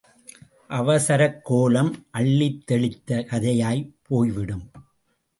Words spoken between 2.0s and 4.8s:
அள்ளித் தெளித்த கதையாய்ப் போய்விடும்.